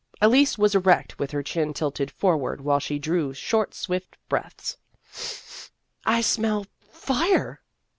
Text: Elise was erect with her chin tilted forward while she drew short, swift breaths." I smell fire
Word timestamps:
Elise 0.19 0.57
was 0.57 0.73
erect 0.73 1.19
with 1.19 1.29
her 1.29 1.43
chin 1.43 1.75
tilted 1.75 2.09
forward 2.09 2.59
while 2.61 2.79
she 2.79 2.97
drew 2.97 3.35
short, 3.35 3.75
swift 3.75 4.17
breaths." 4.29 4.75
I 6.17 6.21
smell 6.21 6.65
fire 6.89 7.61